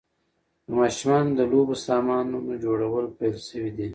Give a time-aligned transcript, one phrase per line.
[0.65, 3.87] د ماشومانو د لوبو سامانونو جوړول پیل شوي دي.